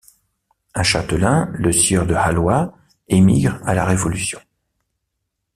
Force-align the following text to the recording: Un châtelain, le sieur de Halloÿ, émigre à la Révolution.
Un 0.73 0.81
châtelain, 0.81 1.51
le 1.53 1.71
sieur 1.71 2.07
de 2.07 2.15
Halloÿ, 2.15 2.71
émigre 3.07 3.61
à 3.67 3.75
la 3.75 3.85
Révolution. 3.85 4.39